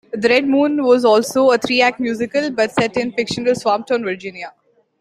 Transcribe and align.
"The 0.13 0.29
Red 0.29 0.47
Moon" 0.47 0.83
was 0.83 1.05
also 1.05 1.51
a 1.51 1.59
three-act 1.59 1.99
musical, 1.99 2.49
but 2.49 2.71
set 2.71 2.97
in 2.97 3.11
fictional 3.11 3.53
"Swamptown, 3.53 4.03
Virginia". 4.03 4.51